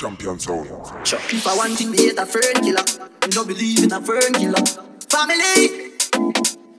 Champion 0.00 0.38
Zone. 0.38 0.66
If 1.28 1.46
I 1.46 1.54
want 1.58 1.76
to 1.76 1.92
be 1.92 2.08
a 2.08 2.24
fern 2.24 2.64
killer, 2.64 2.80
I 3.20 3.26
don't 3.26 3.46
believe 3.46 3.84
in 3.84 3.92
a 3.92 4.00
fern 4.00 4.32
killer. 4.32 4.64
Family, 5.10 5.92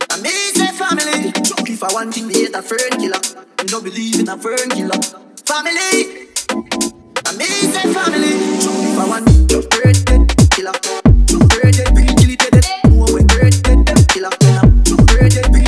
amazing 0.10 0.74
family. 0.74 1.30
If 1.70 1.84
I 1.84 1.94
want 1.94 2.16
to 2.16 2.28
be 2.28 2.46
a 2.52 2.62
fern 2.64 2.98
killer, 2.98 3.22
I 3.60 3.64
don't 3.66 3.84
believe 3.84 4.20
in 4.22 4.28
a 4.28 4.36
fern 4.40 4.70
killer. 4.72 4.98
Family, 5.46 6.30
amazing 7.30 7.94
family. 7.94 8.34
If 8.58 8.98
I 8.98 9.06
want 9.08 9.28
to 9.28 9.34
be 9.46 9.54
a 9.54 9.62
fern 9.70 9.94
killer, 10.50 10.74
I'm 11.30 11.42
a 11.42 11.50
fern 11.54 11.74
killer. 11.78 12.42
No, 12.90 13.06
I'm 13.06 13.18
a 13.18 14.06
killer. 14.08 15.61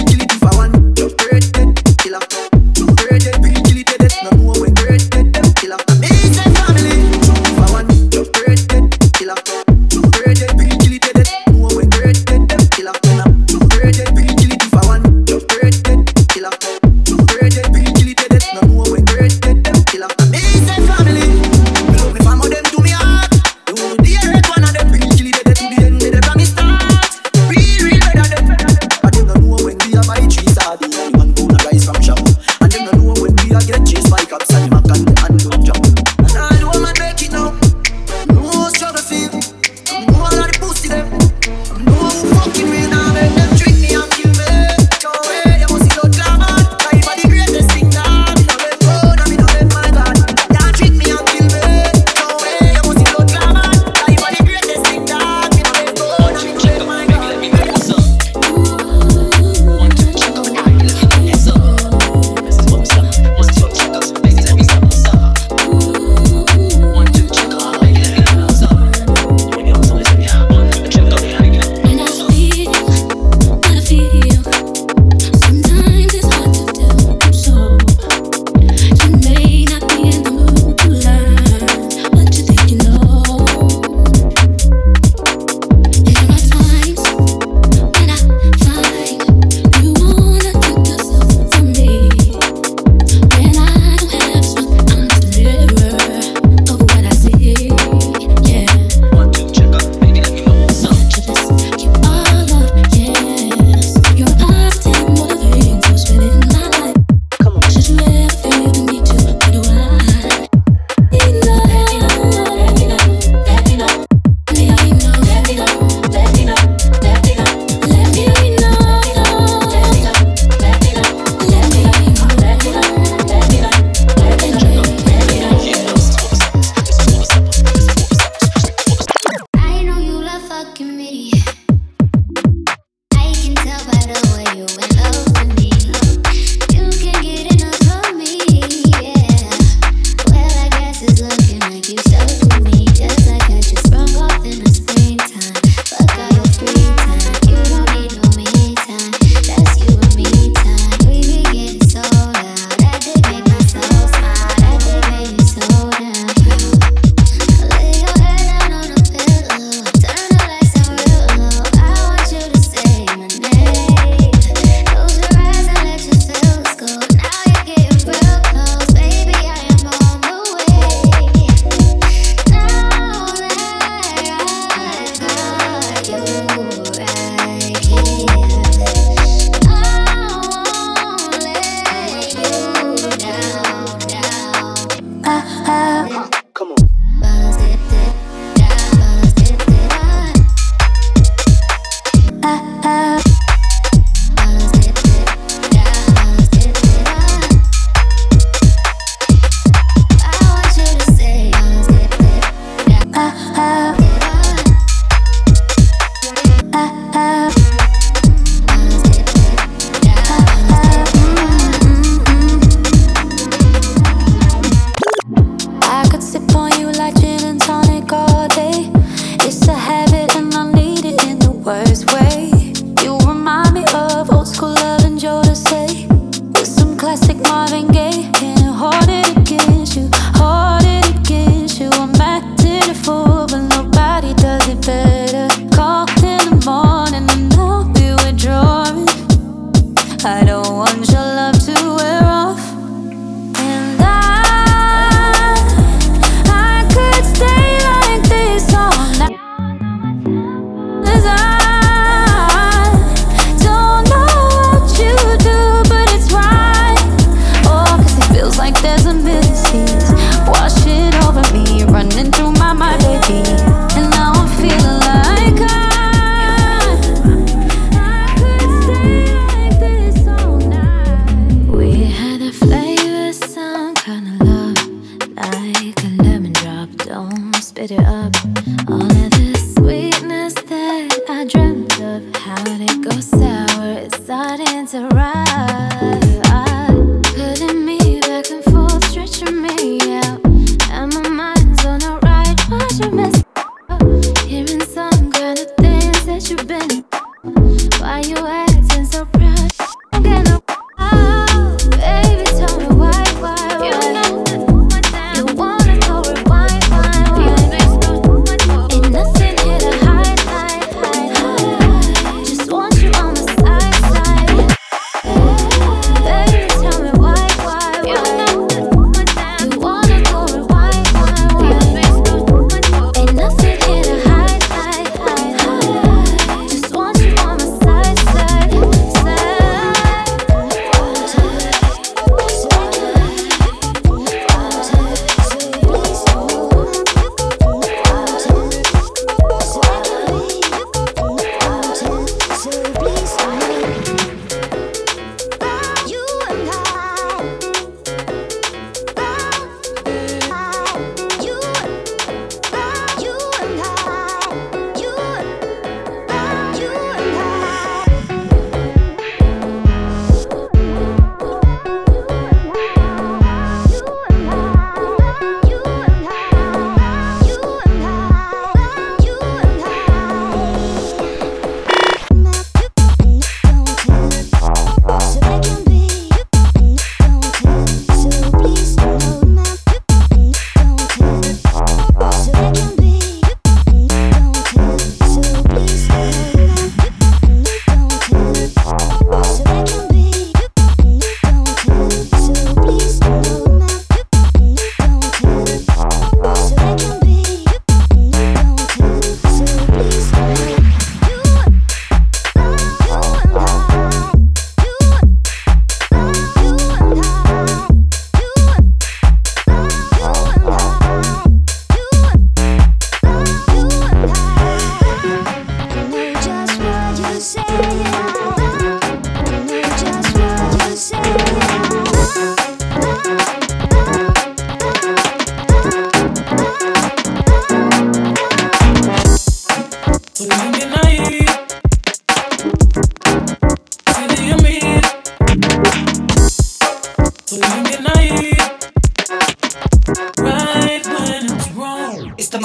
Salma 34.53 34.80
Khan 34.84 35.31
and 35.52 35.66
Jump. 35.66 35.92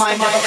It's 0.00 0.37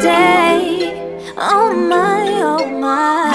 day. 0.00 0.92
Oh 1.36 1.72
my, 1.74 2.22
oh 2.42 2.66
my. 2.78 3.30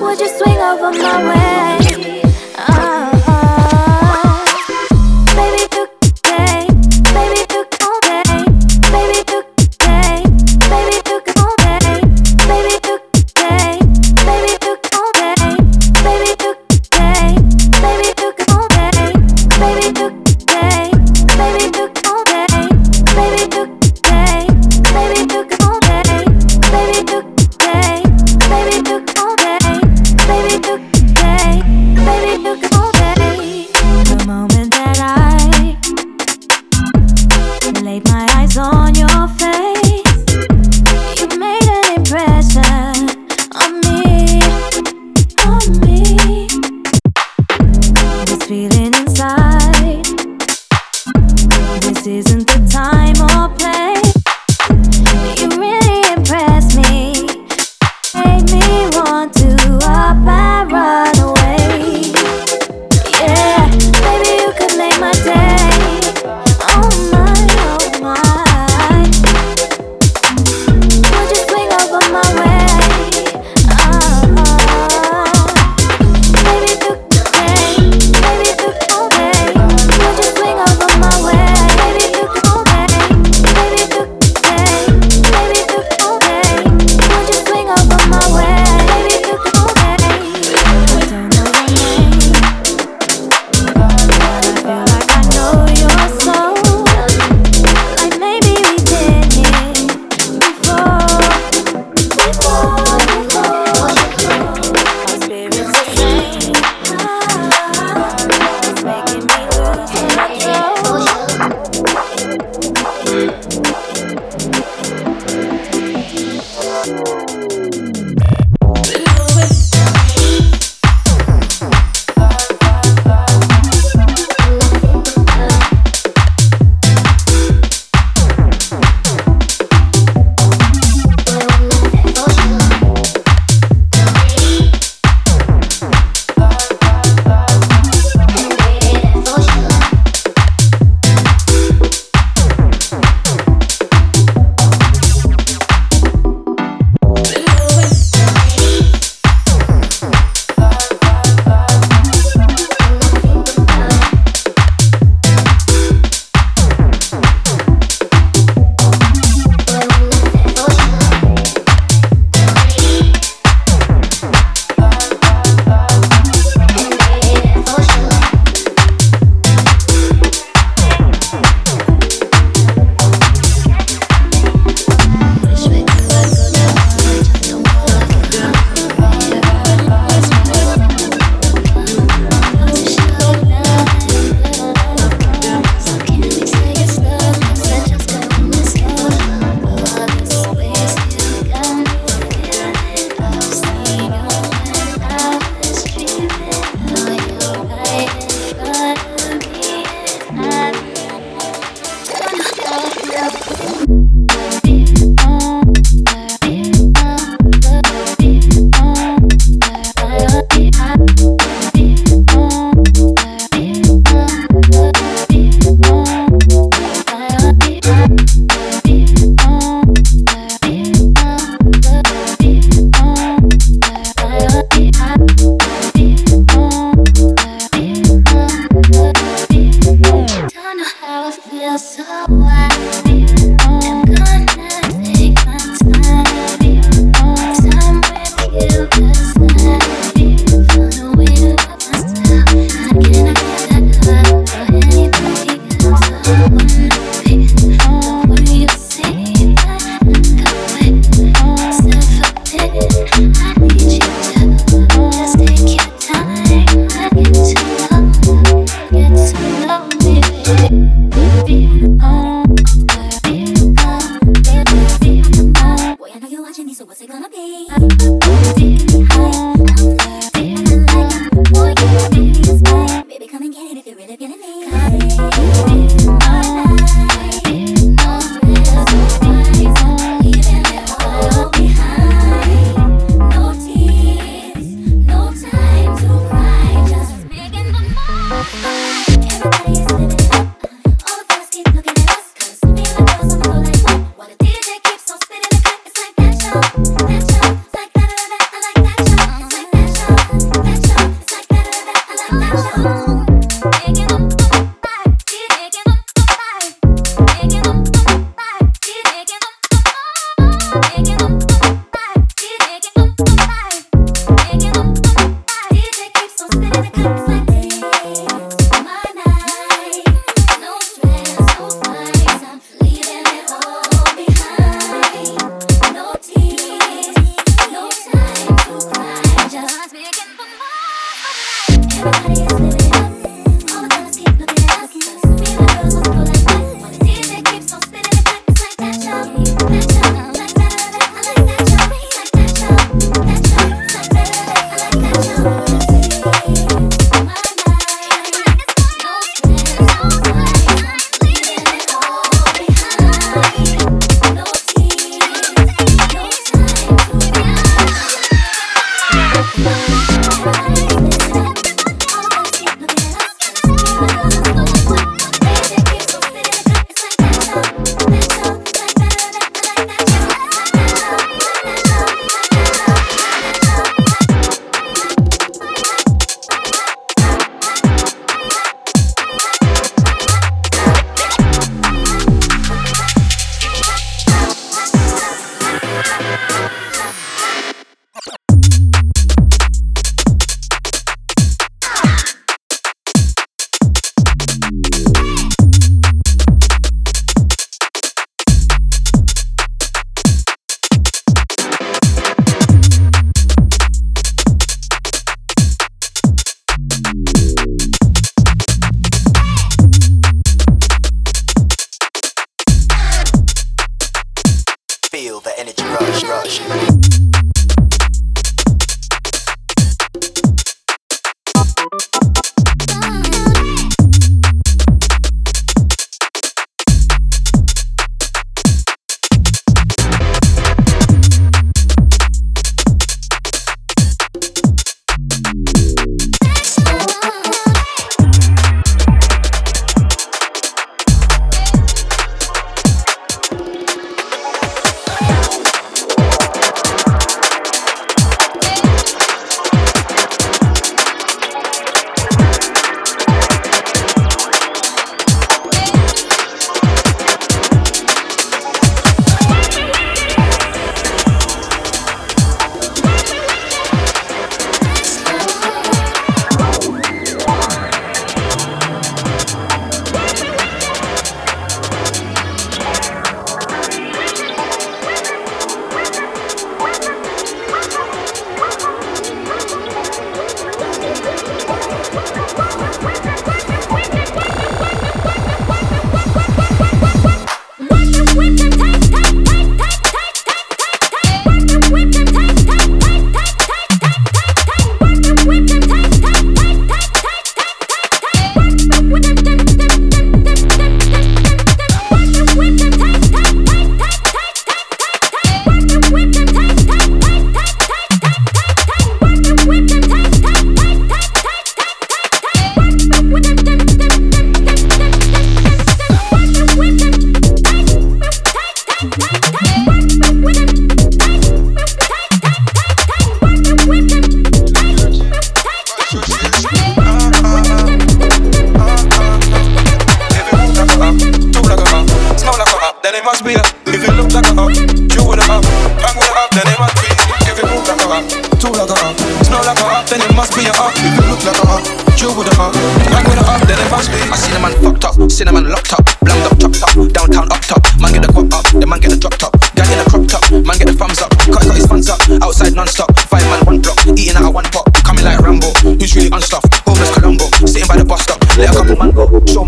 Would 0.00 0.20
you 0.20 0.28
swing 0.28 0.56
over 0.58 0.90
my 0.92 1.28
way? 1.28 1.39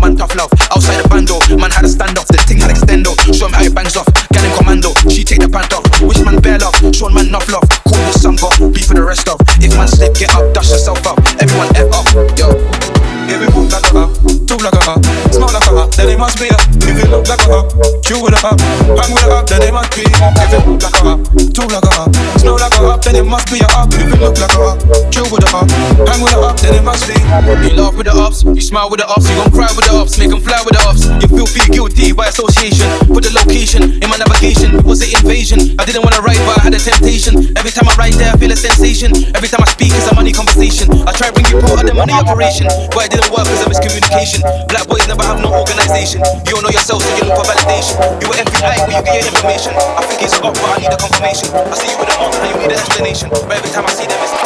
Man 0.03 0.15
tough 0.17 0.35
love. 0.35 0.51
Outside 0.75 0.99
the 0.99 1.07
bando, 1.07 1.39
man 1.55 1.71
had 1.71 1.87
a 1.87 1.87
standoff, 1.87 2.27
the 2.27 2.37
thing 2.43 2.59
had 2.59 2.75
extendo. 2.75 3.15
Show 3.31 3.47
him 3.47 3.55
how 3.55 3.63
it 3.63 3.73
bangs 3.73 3.95
off, 3.95 4.07
gal 4.35 4.43
commando. 4.59 4.91
She 5.07 5.23
take 5.23 5.39
the 5.39 5.47
pant 5.47 5.71
off, 5.71 5.87
wish 6.03 6.19
man 6.19 6.43
bare 6.43 6.59
love, 6.59 6.75
show 6.91 7.07
man 7.07 7.31
enough 7.31 7.47
love. 7.47 7.63
Call 7.87 8.03
this 8.03 8.19
some 8.19 8.35
got, 8.35 8.59
beef 8.75 8.91
for 8.91 8.95
the 8.99 9.03
rest 9.03 9.31
of. 9.31 9.39
If 9.63 9.71
man 9.79 9.87
slip, 9.87 10.13
get 10.19 10.35
up, 10.35 10.51
dust 10.51 10.75
yourself 10.75 10.99
up. 11.07 11.23
Everyone 11.39 11.71
F 11.79 11.87
up, 11.95 12.05
yo. 12.35 12.51
It 13.31 13.39
move 13.55 13.71
like 13.71 13.87
a 13.87 14.03
up, 14.03 14.11
talk 14.45 14.61
like 14.61 14.75
a 14.75 14.83
up, 14.91 15.01
smell 15.31 15.47
like 15.47 15.67
a 15.71 15.71
up, 15.79 15.89
then 15.95 16.11
it 16.11 16.19
must 16.19 16.35
be 16.37 16.51
a. 16.51 16.57
If 16.83 16.99
it 16.99 17.09
look 17.09 17.27
like 17.31 17.39
a 17.47 17.63
up, 17.63 17.71
chew 18.13 18.21
with 18.21 18.37
a 18.37 18.41
up, 18.45 18.59
hang 18.61 19.09
with 19.09 19.25
a 19.25 19.33
up, 19.33 19.45
then 19.49 19.61
it 19.65 19.73
must 19.73 19.89
be. 19.97 20.05
If 20.05 20.53
it 20.53 20.61
move 20.67 20.81
like 20.81 20.93
a 21.01 21.17
up, 21.17 21.19
talk 21.53 21.71
like 21.73 21.81
a 21.81 21.93
up, 22.05 22.13
smell 22.37 22.57
like 22.61 22.77
a 22.77 22.81
up, 22.85 23.01
then 23.01 23.15
it 23.17 23.25
must 23.25 23.49
be 23.49 23.57
a 23.57 23.67
up. 23.73 23.89
If 23.89 24.13
it 24.13 24.19
look 24.21 24.37
like 24.37 24.53
a 24.53 24.61
up, 24.61 24.77
chew 25.09 25.25
with 25.33 25.41
a 25.41 25.49
up, 25.49 25.65
hang 26.05 26.21
with 26.21 26.37
a 26.37 26.39
up, 26.45 26.57
then 26.61 26.77
it 26.77 26.83
must 26.85 27.09
be. 27.09 27.17
You 27.65 27.73
laugh 27.73 27.97
with 27.97 28.05
the 28.05 28.13
ups, 28.13 28.45
you 28.45 28.61
smile 28.61 28.89
with 28.89 29.01
the 29.01 29.09
ups, 29.09 29.25
you 29.25 29.35
gon' 29.41 29.49
cry 29.49 29.69
with 29.73 29.89
the 29.89 29.93
ups, 29.97 30.17
make 30.21 30.29
them 30.29 30.41
fly 30.41 30.61
with 30.61 30.77
the 30.77 30.83
ups. 30.85 31.09
You 31.25 31.27
feel 31.31 31.49
feel 31.49 31.69
guilty 31.73 32.13
by 32.13 32.29
association. 32.29 32.85
Put 33.09 33.25
the 33.25 33.33
location 33.33 33.97
in 33.97 34.07
my 34.09 34.17
navigation. 34.21 34.77
Was 34.85 35.01
it 35.01 35.17
invasion? 35.17 35.73
I 35.81 35.85
didn't 35.85 36.05
wanna 36.05 36.21
write, 36.21 36.41
but 36.45 36.61
I 36.61 36.69
had 36.69 36.73
a 36.77 36.81
temptation. 36.81 37.57
Every 37.57 37.73
time 37.73 37.89
I 37.89 37.95
write 37.97 38.15
there, 38.21 38.29
I 38.29 38.37
feel 38.37 38.53
a 38.53 38.59
sensation. 38.59 39.09
Every 39.33 39.49
time 39.49 39.65
I 39.65 39.69
speak, 39.73 39.89
it's 39.95 40.05
a 40.05 40.13
money 40.13 40.31
conversation. 40.31 40.91
I 41.09 41.11
try 41.17 41.33
bring 41.33 41.49
you 41.49 41.57
part 41.65 41.81
of 41.81 41.85
the 41.89 41.95
money 41.97 42.13
operation, 42.13 42.69
but 42.93 43.09
it 43.09 43.17
didn't 43.17 43.33
work 43.33 43.49
because 43.49 43.65
of 43.65 43.73
miscommunication. 43.73 44.45
Black 44.69 44.85
boys 44.85 45.07
never 45.09 45.25
have 45.25 45.41
no 45.41 45.49
organization. 45.49 46.21
You 46.45 46.59
don't 46.59 46.63
know 46.67 46.73
yourself, 46.73 47.01
so 47.01 47.09
you 47.17 47.25
look 47.25 47.41
for 47.41 47.47
validation. 47.49 48.02
You 48.19 48.27
were 48.27 48.35
FBI 48.35 48.83
where 48.83 48.97
you 48.97 49.03
get 49.03 49.23
your 49.23 49.31
information. 49.31 49.73
I 49.79 50.03
think 50.03 50.21
it's 50.23 50.35
up, 50.35 50.53
but 50.53 50.63
I 50.63 50.77
need 50.79 50.91
a 50.91 50.97
confirmation. 50.97 51.47
I 51.55 51.75
see 51.75 51.91
you 51.91 51.97
with 51.99 52.11
a 52.11 52.17
monster, 52.19 52.45
you 52.47 52.55
need 52.59 52.71
an 52.71 52.79
explanation. 52.79 53.29
But 53.29 53.47
every 53.51 53.71
time 53.71 53.85
I 53.85 53.93
see 53.93 54.07
them, 54.07 54.19
it's. 54.21 54.42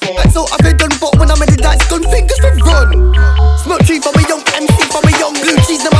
That's 0.00 0.36
all 0.36 0.48
I've 0.52 0.60
been 0.64 0.76
done, 0.76 0.92
but 1.00 1.16
when 1.18 1.30
I'm 1.30 1.40
in 1.42 1.50
the 1.50 1.60
dance, 1.60 1.84
gun 1.88 2.02
fingers 2.08 2.40
we 2.40 2.62
run. 2.62 3.12
Smoke 3.60 3.84
tree 3.84 4.00
for 4.00 4.12
me 4.16 4.24
young, 4.28 4.42
MC 4.56 4.78
for 4.88 5.02
me 5.04 5.12
young, 5.20 5.34
blue 5.36 5.56
cheese 5.68 5.84
in 5.84 5.92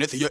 Anything 0.00 0.20
you. 0.20 0.28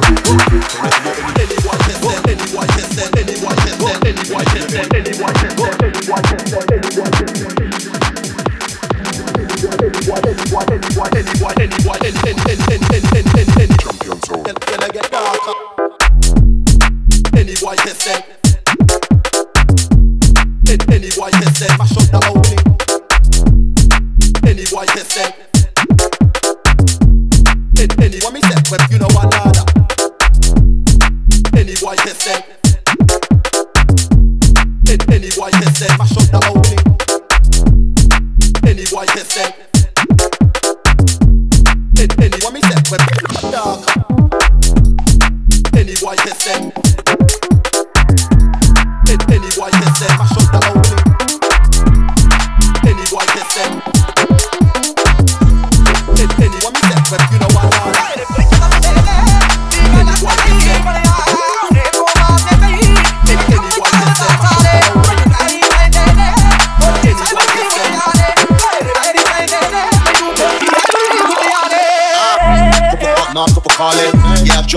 Rhythm 0.00 1.09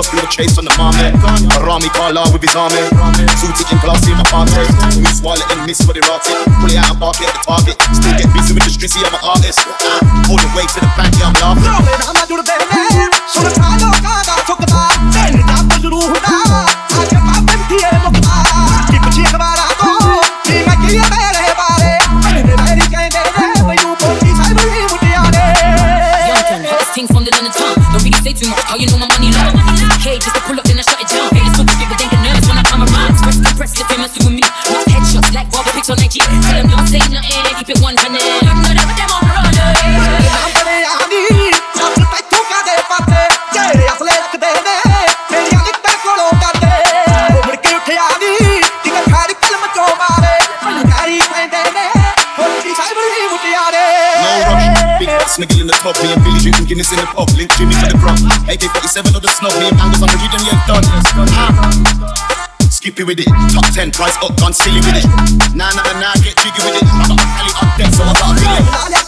the 0.04 0.12
floor 0.12 0.28
chase 0.28 0.58
on 0.58 0.66
the 0.66 0.74
marmot. 0.76 1.16
Rami 1.64 1.88
Carla 1.96 2.28
with 2.32 2.44
his 2.44 2.56
army. 2.56 2.84
Two 3.40 3.52
ticking 3.56 3.80
glass 3.80 4.04
in 4.08 4.18
my 4.20 4.28
pocket. 4.28 4.68
Miss 5.00 5.22
wallet 5.24 5.48
and 5.56 5.66
miss 5.66 5.80
for 5.80 5.94
the 5.94 6.04
rocket. 6.04 6.36
Pull 6.60 6.72
it 6.72 6.78
out 6.78 6.92
and 6.92 7.00
bark 7.00 7.16
at 7.24 7.32
the 7.32 7.40
target. 7.44 7.80
Still 7.96 8.16
get 8.20 8.28
busy 8.36 8.54
with 8.54 8.68
the 8.68 8.72
streets, 8.72 8.96
see 8.96 9.04
I'm 9.04 9.16
an 9.16 9.24
artist. 9.24 9.64
All 10.28 10.40
the 10.40 10.50
way 10.56 10.68
to 10.68 10.80
the 10.84 10.92
bank, 11.00 11.16
yeah, 11.16 11.32
I'm 11.32 11.36
laughing. 11.40 11.72
I'ma 12.04 12.26
do 12.28 12.36
the 12.36 12.44
best. 12.44 12.68
So 13.32 13.48
the 13.48 13.56
time 13.56 13.80
who. 13.80 13.94
I 13.94 14.24
from 27.08 27.26
the 27.26 27.32
London 27.32 27.52
town. 27.52 27.76
Don't 27.92 28.04
really 28.04 28.22
say 28.22 28.34
too 28.34 28.50
much. 28.50 28.64
How 28.64 28.76
you 28.76 28.88
know 28.88 28.98
my 28.98 29.08
money? 29.08 29.63
Keep 37.64 37.78
it 37.78 37.82
one 37.82 37.96
hundred. 37.96 38.20
I'm 38.44 38.62
not 38.62 38.76
ever 38.76 38.94
them 38.94 39.12
on 39.12 39.24
sniggle 55.34 55.62
in 55.62 55.68
the 55.68 55.74
top. 55.82 55.98
Me 56.04 56.14
and 56.14 56.22
Billy 56.22 56.40
drinking 56.40 56.66
Guinness 56.70 56.92
in 56.94 57.02
the 57.02 57.08
pub. 57.10 57.30
Link 57.34 57.50
Jimmy 57.58 57.74
to 57.74 57.90
the 57.90 57.98
front. 57.98 58.22
AK-47 58.46 59.18
of 59.18 59.22
the 59.26 59.32
snob. 59.34 59.50
Me 59.58 59.66
and 59.66 59.80
Angus 59.82 60.02
on 60.06 60.10
the 60.14 60.18
rhythm, 60.22 60.46
yeah, 60.46 60.62
done 60.70 60.83
happy 63.04 63.16
with 63.16 63.20
it. 63.20 63.54
Top 63.54 63.66
10 63.74 63.92
price 63.92 64.18
up, 64.24 64.38
gone 64.40 64.54
silly 64.54 64.80
with 64.80 64.96
it. 64.96 65.06
Nah, 65.56 65.70
nah, 65.72 66.00
nah, 66.00 66.14
get 66.24 66.36
jiggy 66.38 66.62
with 66.64 66.82
it. 66.82 66.84
I'm 66.84 67.12
up, 67.12 67.64
up 67.64 67.78
there, 67.78 67.92
so 67.92 68.04
I 68.04 68.14
gotta 68.14 68.40
feeling 68.40 68.98
it. 68.98 69.03